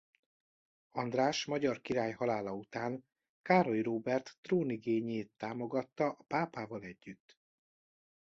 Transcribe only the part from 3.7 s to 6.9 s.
Róbert trónigényét támogatta a pápával